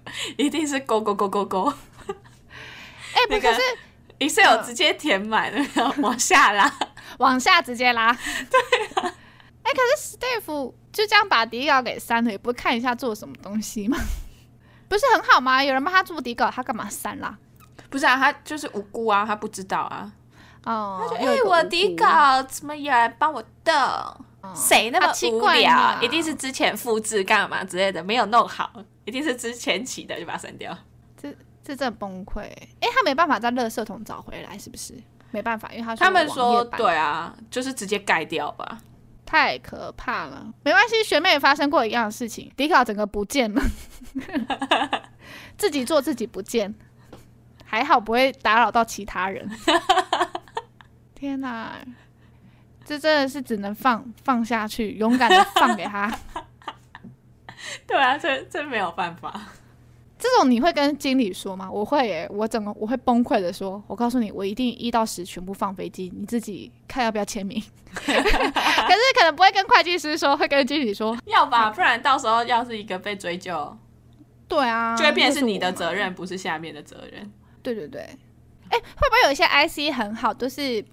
[0.37, 1.73] 一定是勾勾勾勾勾，
[3.13, 3.61] 哎，不是
[4.19, 6.71] Excel 直接填满了，然 后往下拉，
[7.19, 8.11] 往下直接拉。
[8.49, 9.13] 对啊，
[9.63, 13.97] 哎，可是 Steve 就这样把底稿给删了，也不看一下做什么东西吗？
[14.87, 15.63] 不是很好吗？
[15.63, 17.37] 有人帮他做底稿，他干嘛删啦？
[17.89, 20.11] 不是啊，他就是无辜啊，他不知道啊。
[20.65, 23.73] 哦，他说：“哎，我底稿怎么有人帮我动？
[24.55, 26.01] 谁那么无聊？
[26.01, 28.71] 一定是之前复制干嘛之类的，没有弄好。”
[29.05, 30.77] 一定是之前起的，就把它删掉。
[31.17, 32.39] 这这真崩溃！
[32.41, 34.93] 哎、欸，他没办法在垃圾桶找回来，是不是？
[35.31, 38.79] 没办法，因为他说他们说对啊，就是直接盖掉吧。
[39.25, 43.61] 太可怕了，没关系，学妹也发生过一样的事情，迪卡整个不见了，
[45.57, 46.73] 自己做自己不见，
[47.65, 49.49] 还好不会打扰到其他人。
[51.15, 51.77] 天哪！
[52.85, 56.11] 这真的是只能放放下去，勇敢的 放给他。
[57.87, 59.33] 对啊，这这没有办法。
[60.19, 61.69] 这种你会跟经理说吗？
[61.69, 67.61] 我会耶，我整个我会崩溃的说，我告诉你，我一定一到十全部放飞机，你自己看要不要签名。
[67.93, 73.77] 可是可能不会跟会计师说，会跟经理说，要吧，不然到时候要是一个被追究，
[74.47, 77.29] 对啊，就会变成是你的责任，不是下面的责任。
[77.61, 78.01] 对对对，
[78.69, 80.83] 哎，会不会有一些 IC 很好，都是？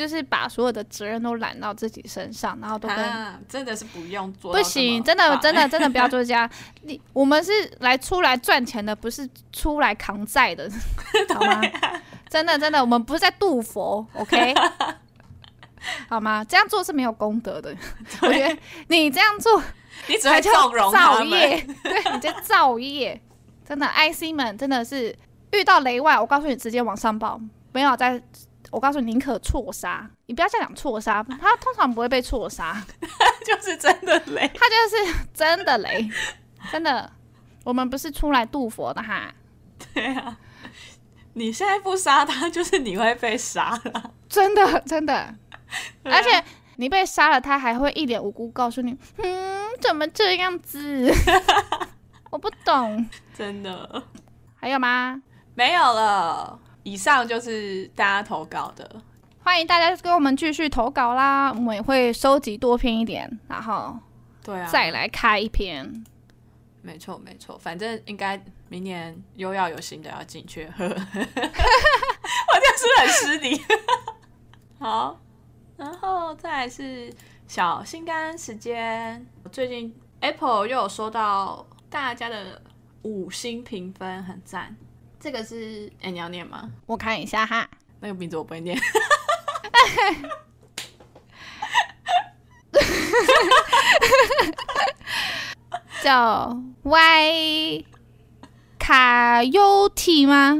[0.00, 6.48] 就是把所有的责任都揽到自己身上，然后都跟、啊、真的是不用做，不行，真的真的真的不要做 这样。
[6.80, 10.70] 你我们是来出来赚钱的，不是出来扛债的，
[11.34, 11.60] 好吗？
[12.30, 14.54] 真的真的，我们不是在度佛，OK？
[16.08, 16.42] 好吗？
[16.42, 17.76] 这样做是没有功德的。
[18.22, 18.58] 我觉得
[18.88, 19.62] 你这样做，
[20.08, 23.20] 你只会造造业，对，你在造业。
[23.68, 25.14] 真的，IC 们真的是
[25.52, 27.38] 遇到雷外，我告诉你，直接往上报，
[27.72, 28.22] 没有在。
[28.70, 32.80] 我告诉你，宁可错杀，你不要再讲错杀，他通常不会被错杀，
[33.44, 36.08] 就是真的雷，他就是真的雷，
[36.70, 37.12] 真的，
[37.64, 39.34] 我们不是出来度佛的哈。
[39.92, 40.38] 对啊，
[41.32, 45.36] 你现在不杀他，就是你会被杀了，真的真的，啊、
[46.04, 46.44] 而且
[46.76, 51.12] 你被杀了，他还会一脸无辜告诉你，嗯，怎么这样子？
[52.30, 54.04] 我不懂，真的，
[54.54, 55.20] 还有吗？
[55.56, 56.60] 没有了。
[56.90, 59.00] 以上就是大家投稿的，
[59.44, 63.96] 欢迎大家跟我们继续投稿啦，我们也会收集多篇一点，然后
[64.42, 66.04] 对啊，再来开一篇。
[66.82, 73.62] 没错没错，反正应该明年又要有新的要进去， 我就是很失礼。
[74.80, 75.16] 好，
[75.76, 77.14] 然后再来是
[77.46, 82.60] 小心肝时间，最近 Apple 又有收到大家的
[83.02, 84.74] 五星评分，很赞。
[85.20, 86.70] 这个是哎、欸，你要念吗？
[86.86, 87.68] 我看一下哈。
[88.00, 88.80] 那个名字我不会念。
[96.02, 97.84] 叫 Y
[98.78, 100.56] 卡优 T 吗？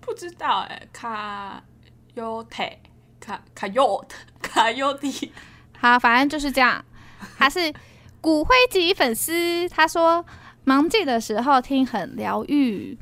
[0.00, 1.62] 不知道哎、欸，卡
[2.14, 2.78] 优 T
[3.20, 4.02] 卡卡优
[4.40, 5.30] 卡优 T。
[5.78, 6.82] 好，反正就是这样。
[7.36, 7.70] 他是
[8.22, 10.24] 骨灰级粉丝，他说
[10.64, 12.98] 忙季的时候听很疗愈。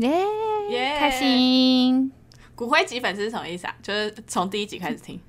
[0.00, 0.24] 耶
[0.70, 2.10] 耶，开心！
[2.54, 3.74] 骨灰级粉丝是什么意思啊？
[3.82, 5.20] 就是从第一集开始听，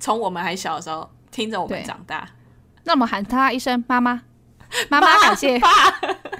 [0.00, 2.28] 从我们还小的时候听着我们长大。
[2.84, 4.22] 那我们喊他一声妈妈，
[4.90, 5.58] 妈妈感谢，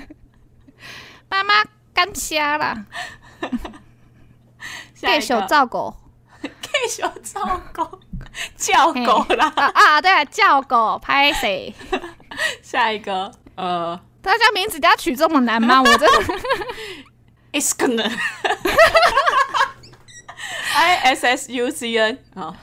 [1.30, 1.54] 妈妈
[1.94, 2.86] 感谢啦。
[5.00, 5.94] 给手照狗，
[6.42, 6.50] 给
[6.88, 8.00] 手照狗，
[8.56, 10.00] 叫狗啦啊，啊！
[10.00, 11.72] 对啊，叫狗拍谁？
[12.62, 15.80] 下一个，呃，大家名字都要取这么难吗？
[15.82, 16.34] 我真的。
[17.58, 18.06] S 可能
[20.74, 22.54] ，I S S U C N 啊，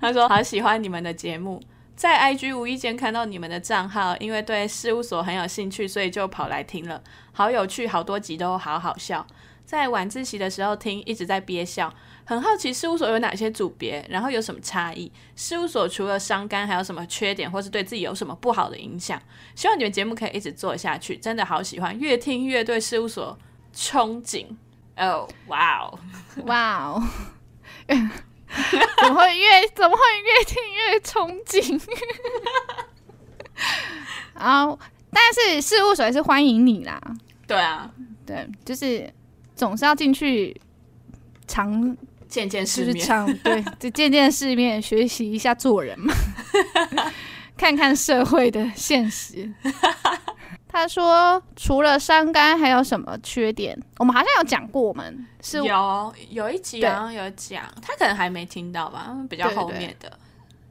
[0.00, 1.62] 他说好喜欢你们的节目，
[1.94, 9.26] 在 I G 无意间看到你们的账号，因为对事务所很有兴趣，所以就跑来听了，好有趣，好多集都好好笑。
[9.66, 11.92] 在晚自习的时候听，一直在憋笑，
[12.24, 15.12] 很好奇事务所有哪些组别，然后有什么差异？
[15.36, 19.20] 事务所除了伤肝，还有什么缺点，或是对自己有什么不好的影响？
[19.54, 23.38] 希望你们节目可以一直做下去，真的好喜欢，越听越对事务所。
[23.78, 24.44] 憧憬
[24.96, 25.98] 哦，哇哦，
[26.46, 27.00] 哇哦，
[27.86, 27.96] 怎
[29.08, 31.80] 么会越怎么会越听越憧憬？
[34.34, 34.76] 然后，
[35.12, 37.00] 但是事务所还是欢迎你啦。
[37.46, 37.88] 对啊，
[38.26, 39.08] 对，就是
[39.54, 40.60] 总是要进去
[41.46, 41.96] 尝
[42.28, 46.12] 见见世面，尝 对，就见见世面，学习一下做人嘛，
[47.56, 49.52] 看看社会的现实。
[50.78, 53.76] 他说：“除了伤肝，还有什么缺点？
[53.98, 60.10] 我们好像有讲过，我们是有有一集好像有讲，他可能还没听到吧，比较后面的。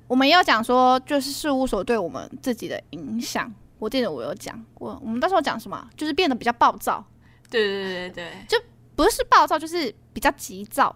[0.08, 3.54] 我们也有讲说，就是事务所对我们自己的影响。
[3.80, 5.86] 我记得我有讲过，我们那时候讲什么？
[5.98, 7.06] 就是变得比较暴躁。
[7.50, 8.58] 对对对对对，就
[8.96, 10.96] 不是暴躁，就是比较急躁。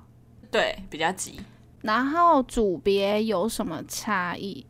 [0.49, 1.39] 对，比较急。
[1.81, 4.65] 然后组别有什么差异？”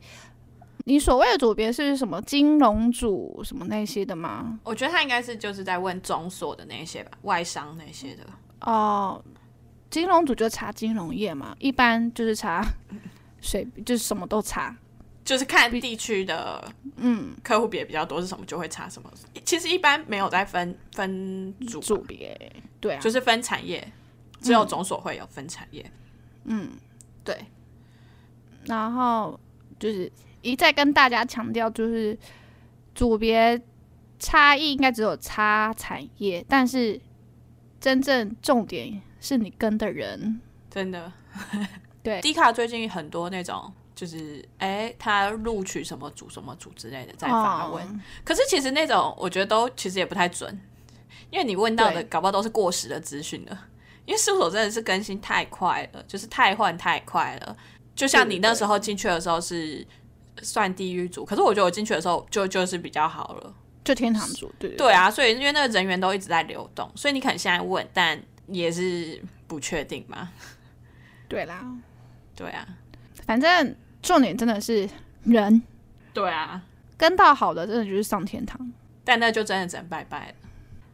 [0.85, 4.59] 你所谓的组别是什么金融组什么那些的吗？
[4.63, 8.25] 我觉得他应该是就是在问总所的那些吧，外商那些的。
[8.61, 9.23] 哦，
[9.89, 12.65] 金融组就查金融业嘛，一般就是查
[13.41, 14.75] 水，就是什么都查，
[15.23, 16.63] 就是看地区的
[16.97, 19.11] 嗯客户别比较多是什么就会查什么。
[19.45, 23.91] 其实一般没有在分分组组别，对啊，就是分产业，
[24.41, 25.91] 只有总所会有分产业。
[26.45, 26.71] 嗯，
[27.23, 27.37] 对。
[28.65, 29.39] 然后
[29.79, 30.11] 就是。
[30.41, 32.17] 一再跟大家强调，就是
[32.93, 33.61] 组别
[34.19, 36.99] 差异应该只有差产业，但是
[37.79, 41.11] 真正重点是你跟的人，真的。
[42.03, 47.85] 对，迪卡最近很多那种，就是哎，他录取什么组什么组之类的在发问。
[47.85, 50.59] 哦、可是其实那种我觉得都其实也不太准，
[51.29, 53.67] 因为你问到的搞不好都是过时的资讯了。
[54.03, 57.55] 因为事务所真的是更新太快了，就是太换太快了。
[57.95, 59.85] 就像你那时候进去的时候是
[60.41, 64.51] 算地狱组，可是我觉得我进去的时候就就是比较好了，就天堂组。
[64.57, 70.29] 对对，对啊，所以因为那个人员都一直在流动，所以你可能现在问，但也是不确定嘛。
[71.27, 71.65] 对啦，
[72.35, 72.67] 对啊，
[73.25, 74.89] 反正重点真的是
[75.23, 75.61] 人。
[76.13, 76.61] 对啊，
[76.97, 78.71] 跟到好的真的就是上天堂，
[79.05, 80.33] 但那就真的只能拜拜了。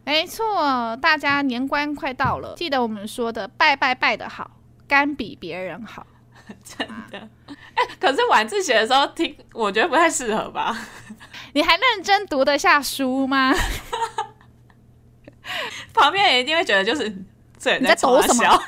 [0.04, 4.50] 没错，大家年关快到了，记得我们说的拜拜拜的好，
[4.86, 6.06] 肝比别人好，
[6.64, 7.28] 真的。
[7.46, 10.76] 哎、欸，可是晚自习的时候听，我觉得不太适合吧？
[11.54, 13.52] 你还认真读得下书吗？
[15.94, 17.10] 旁边人一定会觉得就是
[17.58, 18.62] 这你在抖什么？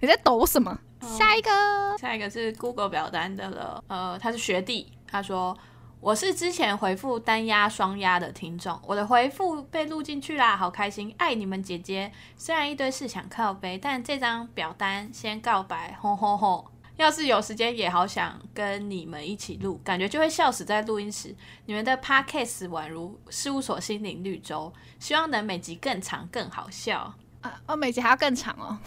[0.00, 0.70] 你在抖什么？
[1.00, 1.50] 哦、下一个，
[1.98, 3.82] 下一个是 Google 表单的了。
[3.88, 5.56] 呃，他是学弟，他说。
[6.02, 12.10] 我是之前回复单压双压的听众，我的回复被录进去啦，好开心，爱你们姐姐。
[12.38, 16.70] 虽然一堆事想靠背，但这张表单先告白，吼吼吼！
[16.96, 21.36] 要是有时间，也好想跟你们一起录，感觉就会笑死在录音室。
[21.66, 27.14] 你们的 Podcast 宛如事务所心灵绿洲，希望能每集更长更好笑。
[27.42, 28.78] 啊，哦，每集还要更长哦，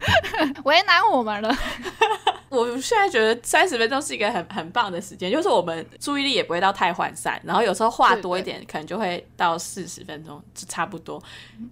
[0.64, 1.56] 为难我们了。
[2.48, 11.22] 我现在觉得三十分钟是一个很很棒的时间，就是我们注意力也不会到太涣散，然后有时候话多一点，可能就会到四十分钟就差不多。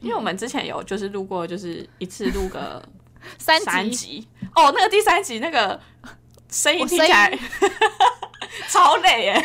[0.02, 2.86] 因为我们之前有就是录过，就是一次录个
[3.38, 5.80] 三集，三集哦，那个第三集那个
[6.50, 7.38] 声音听起来
[8.68, 9.44] 超累耶。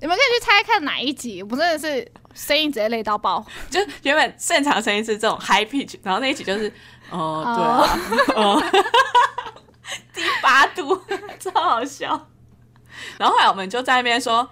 [0.00, 3.44] 你们可以去猜看哪一集，我真的是声音直接累到爆。
[3.68, 6.72] 就原本正常声音是这种 high pitch，然后那一集就是
[7.10, 8.62] 哦，对啊， 哦。
[10.12, 11.00] 第八度，
[11.38, 12.28] 超好笑。
[13.16, 14.48] 然后后来我们就在那边说，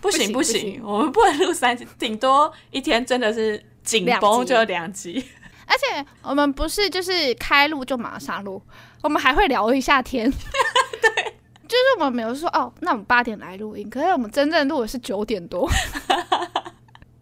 [0.00, 5.24] 不行不行，不行不行，我们不能录三集，顶多一天真的是紧绷就两集。
[5.66, 8.60] 而且我们不是就是开录就马上录，
[9.02, 10.28] 我们还会聊一下天。
[11.00, 11.24] 对，
[11.68, 15.68] 就是我们没有说哦，那我们八点来录音，可是我们真正录的是九点多。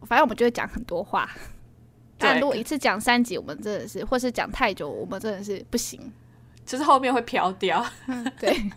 [0.06, 1.28] 反正我们就会讲很多话，
[2.18, 6.12] 但如果一次讲三集，我们真的是，或是讲太久，我们真的是不行。
[6.66, 7.82] 就是后面会飘掉，
[8.38, 8.70] 对。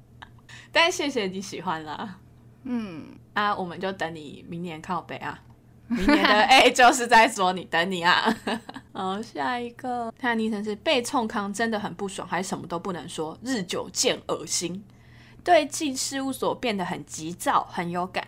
[0.70, 2.18] 但谢谢你喜欢啦，
[2.64, 5.42] 嗯啊，我们就等你明年靠北啊，
[5.88, 8.36] 明年的 哎、欸，就是在说你等你啊。
[8.92, 14.84] 好，下一个，他的昵称是被冲康真的很不爽，还什么都不能说，日久见恶心，
[15.42, 18.26] 对进事务所变得很急躁，很有感。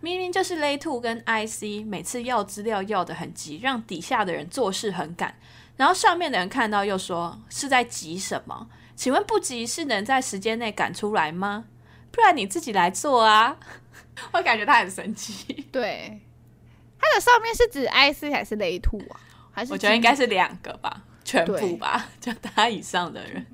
[0.00, 5.34] 明明就是 Lay Two 跟 IC，每次要资料要的很急，让底下的人做事很赶。
[5.76, 8.68] 然后上面的人看到又说是在急什么？
[8.96, 11.64] 请问不急是能在时间内赶出来吗？
[12.10, 13.56] 不然你自己来做啊！
[14.32, 15.66] 我感觉他很神奇。
[15.70, 16.20] 对，
[16.98, 19.20] 他的上面是指 IC 还是雷兔啊？
[19.52, 23.46] 还是我觉得应该是两个吧，全部吧，就他以上的人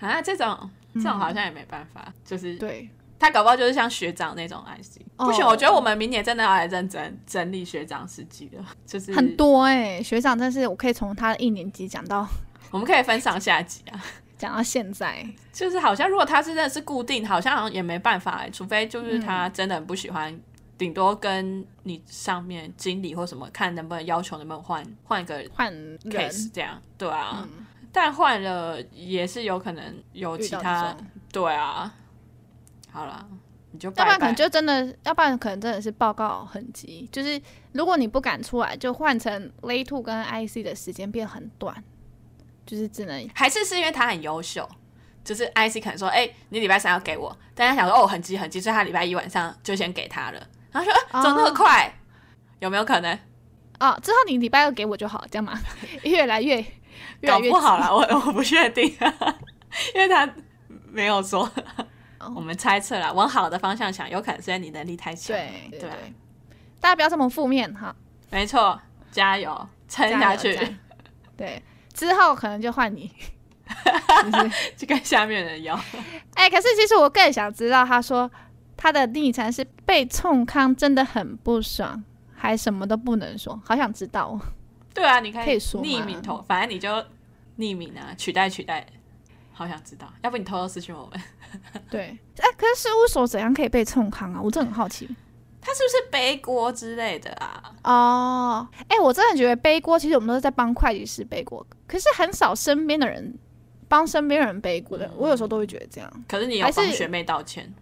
[0.00, 2.88] 啊，这种这种好像也没办法，嗯、就是对。
[3.20, 12.26] 他搞不好就是像学长那种 IC，不行，我觉得我们明年真的要来认真整理学长事迹了， 就是很多哎、欸，学长真是我可以从他的一年级讲到，
[12.72, 14.02] 我们可以分上下集啊，
[14.38, 20.34] 讲到现在，就是好像如果他是真的是固定，好像也没办法、欸，除非就是他真的很不喜欢，
[20.78, 25.70] 顶、嗯、多跟你上面经理或什么看能不能要求能不能换换一个换
[26.04, 30.96] case 这样，对啊，嗯、但换了也是有可能有其他，
[31.30, 31.92] 对啊。
[32.92, 33.26] 好了，
[33.72, 37.08] 你就拜拜，要不然可能就真的，要不然可能真的是报告很急。
[37.12, 37.40] 就是
[37.72, 41.82] 如果你不敢出来，就换成 Lay Two 跟 IC 的时间变很短，
[42.66, 44.68] 就是只能还是是因为他很优秀，
[45.22, 50.46] 就是 IC 可能说，哎、欸，你礼拜三要给我，但他想说，哦，很急很急，所以他礼拜一晚上就先给他了。
[50.72, 51.86] 然后说，啊、怎么那么快？
[51.86, 51.92] 哦、
[52.60, 53.18] 有没有可能？
[53.78, 55.58] 哦，之后你礼拜二给我就好，这样嘛，
[56.04, 56.56] 越来越，
[57.20, 58.84] 越来越搞不好了，我我不确定，
[59.94, 60.28] 因为他
[60.90, 61.50] 没有说。
[62.34, 65.34] 我们猜测了，往好的方向想，有可能是因为你能力太强。
[65.34, 65.90] 对对，对，
[66.78, 67.94] 大家不要这么负面哈。
[68.30, 68.78] 没错，
[69.10, 70.76] 加油，撑下去。
[71.36, 71.62] 对，
[71.94, 73.10] 之后可能就换你，
[74.76, 75.74] 就跟下面人要。
[76.34, 78.30] 哎、欸，可是其实我更想知道，他说
[78.76, 82.04] 他的昵称是被冲康，真的很不爽，
[82.34, 84.38] 还什么都不能说，好想知道。
[84.92, 86.88] 对啊，你可以，可以说匿名投，反正你就
[87.56, 88.86] 匿名啊，取代取代。
[89.52, 91.20] 好想知道，要不你偷偷私讯我们？
[91.90, 92.00] 对，
[92.38, 94.40] 哎、欸，可是事务所怎样可以被冲康啊？
[94.42, 95.06] 我真的很好奇，
[95.60, 97.62] 他是不是背锅之类的啊？
[97.84, 103.34] 哦，哎，我真的觉得背锅，其实我们都是在帮会计师背锅，可是很少身边的人
[103.88, 106.10] 帮身边人背锅的，嗯、我有时候都会觉得这样。
[106.28, 107.72] 可是你要帮学妹道歉。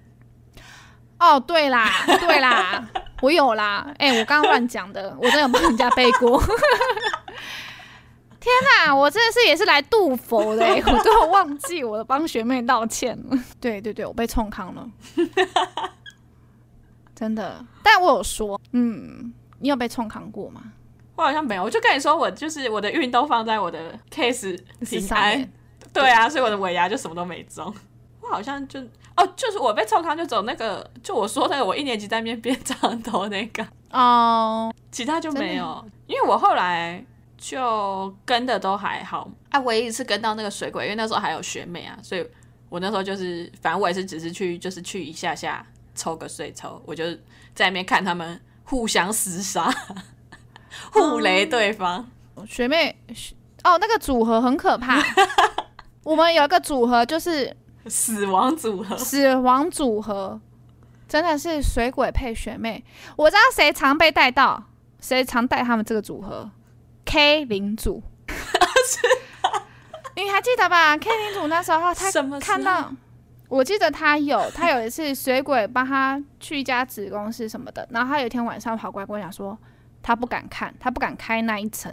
[1.20, 2.88] 哦，对啦，对啦，
[3.22, 3.84] 我有啦。
[3.98, 6.40] 哎、欸，我刚刚乱讲的，我真的有帮人家背过。
[8.40, 8.52] 天
[8.86, 13.36] 哪，我真的是也是来度佛的， 我都忘记我帮学妹道歉了。
[13.60, 14.88] 对对对，我被冲康了，
[17.16, 17.64] 真的。
[17.82, 20.62] 但我有说，嗯，你有被冲康过吗？
[21.16, 24.56] 我好像没有，我就跟你说，我就是我的运都放在我的 case
[24.88, 25.48] 平台，
[25.92, 27.74] 对啊，所以我的尾牙就什么都没中。
[28.20, 28.78] 我好像就
[29.16, 37.04] 哦，就是我被冲康就走那个，就我说那个，我一年级在那边变长头那个哦，其他就没有，因为我后来。
[37.38, 42.28] 就跟的都还好，啊，唯一一次跟到那个水鬼，因为那时候还有学妹啊，所以
[42.68, 45.64] 我那时候就是，反正我也是只是去，就是去一下下
[45.94, 47.04] 抽个水抽，我就
[47.54, 49.72] 在那边看他们互相厮杀，
[50.92, 52.04] 互雷对方。
[52.36, 52.94] 嗯、学妹，
[53.62, 55.00] 哦，那个组合很可怕。
[56.02, 60.40] 我们有一个组合就是死亡组合，死亡组合
[61.06, 62.84] 真的是水鬼配学妹。
[63.14, 64.64] 我知道谁常被带到，
[65.00, 66.50] 谁常带他们这个组合。
[67.10, 68.02] K 领主，
[70.14, 72.92] 你还记得吧？K 领主那时候他看到，
[73.48, 79.56] 我记得他有，他有一次水鬼帮他去一家子公司什么的，然后他有一天晚上跑过来跟我讲说，
[80.02, 81.90] 他不敢看，他不敢开那一层，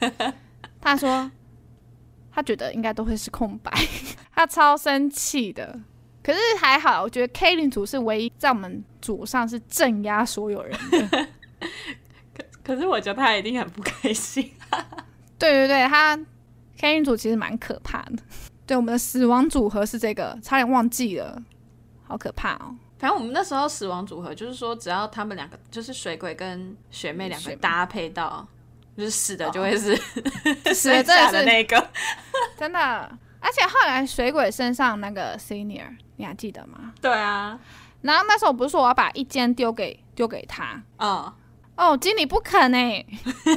[0.80, 1.30] 他说
[2.32, 3.70] 他觉得应该都会是空白，
[4.34, 5.78] 他超生气的。
[6.22, 11.28] 可是还好，我觉得 K 领主是唯一在我们组上是镇压所有人的。
[12.68, 14.52] 可是我觉得他一定很不开心。
[15.38, 16.18] 对对对，他
[16.76, 18.18] K 组其实蛮可怕的。
[18.66, 21.42] 对，我们的死亡组合是这个，差点忘记了，
[22.06, 22.76] 好可怕哦。
[22.98, 28.46] 反正我们那时候死亡组合就是说，只要他们两个，就是水鬼跟学妹两个搭配到，
[28.98, 29.96] 就是死的就会是、哦、
[30.74, 31.88] 死的真的是那个，
[32.58, 32.78] 真的。
[33.40, 36.92] 而且后来水鬼身上那个 senior，你还记得吗？
[37.00, 37.58] 对啊。
[38.02, 41.32] 然后那时候不是说我要把一间丢给丢给他，嗯。
[41.78, 43.06] 哦，经理不肯呢。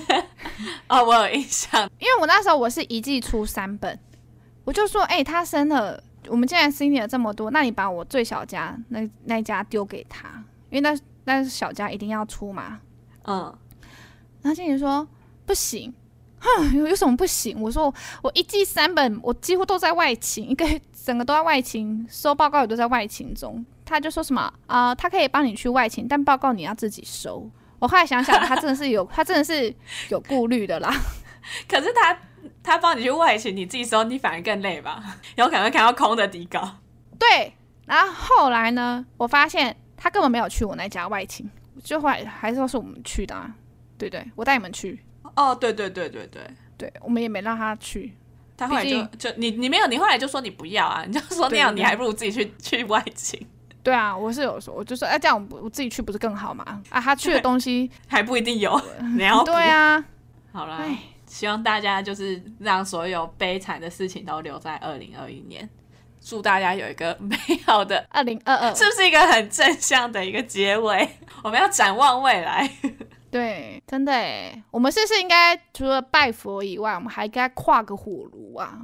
[0.87, 3.97] 哦，我有印象，因为我那时候我是一季出三本，
[4.63, 10.27] 我就说，哎、欸，他生了，我们既然 senior 这么多，那你把我最小家那那一家丢给他，
[10.69, 12.79] 因为那那小家一定要出嘛。
[13.23, 13.57] 嗯，
[14.43, 15.07] 然后经理说
[15.47, 15.91] 不行，
[16.39, 17.59] 哼，有有什么不行？
[17.59, 17.91] 我说
[18.21, 20.63] 我一季三本，我几乎都在外勤，一个
[21.05, 23.65] 整个都在外勤，收报告也都在外勤中。
[23.83, 27.49] 他就说什么啊、呃，他可以帮你去外勤，但报告你要自己收。
[27.81, 29.73] 我后来想想，他真的是有，他真的是
[30.09, 30.93] 有顾虑的啦。
[31.67, 32.15] 可是他
[32.61, 35.03] 他帮你去外勤，你自己收，你反而更累吧？
[35.35, 36.77] 有可能会看到空的底稿。
[37.17, 37.51] 对，
[37.87, 41.49] 然后后来呢，我发现他根本没有去我那家外勤，
[41.83, 43.51] 就后来还是说是我们去的啊。
[43.97, 45.03] 对对，我带你们去。
[45.35, 46.41] 哦，对对对对对
[46.77, 48.13] 对，我们也没让他去。
[48.55, 53.43] 他后来就就你你没有，你后来就说你不要啊，你就说那样，你还不如自己去去外勤。
[53.83, 56.81] 对啊，我是有说，我就说，哎，这样我我自己去不是更好吗？
[56.89, 58.79] 啊，他去的 东西还不一定有，
[59.17, 60.03] 你要对啊。
[60.51, 60.85] 好啦，
[61.25, 65.67] 希望大家就是让所有悲惨的事情都留在二零二一年，
[66.19, 71.09] 祝大家有一个美好的 二零二二，是不是一个很正向的一个结尾？
[71.43, 72.69] 我们要展望未来。
[73.31, 78.77] 对，真的哎，我们是不是应该除了拜佛以外，我们还应该跨个火炉啊？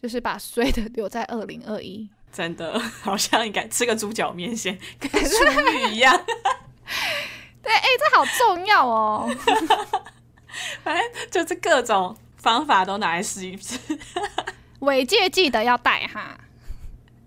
[0.00, 2.08] 就是把衰的留在二零二一。
[2.32, 6.16] 真的， 好像应该吃个猪脚面线，跟 出狱一样。
[7.62, 9.28] 对，哎、欸，这好重要哦。
[10.82, 13.78] 反正就是各种方法都拿来试一试。
[14.80, 16.38] 尾戒记得要戴哈。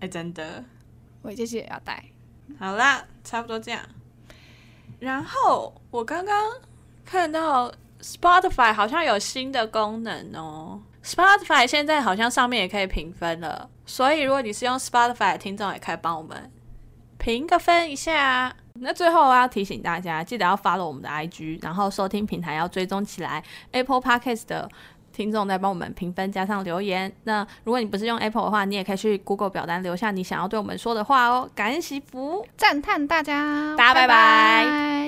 [0.00, 0.64] 欸，真的，
[1.22, 2.04] 尾戒记得要戴。
[2.58, 3.80] 好啦，差不多这样。
[4.98, 6.50] 然后我刚刚
[7.04, 10.82] 看到 Spotify 好像有新的功能哦。
[11.04, 13.68] Spotify 现在好像上面也可以评分了。
[13.84, 16.50] 所以，如果你是用 Spotify 的听众，也可以帮我们
[17.18, 18.54] 评个分一下。
[18.80, 23.44] 那最后，我要提醒大家，记得要 follow 我们的 IG，然后收听平台要追踪起来。
[23.72, 24.68] Apple Podcast 的
[25.12, 27.12] 听众在帮我们评分加上留言。
[27.22, 31.48] 那如果你不是用 Apple 的话，你也可以去 Google 表单留下你想要对我们说的话哦。
[31.54, 34.08] 感恩祈福，赞叹大家，大家拜拜。
[34.08, 35.04] 拜拜。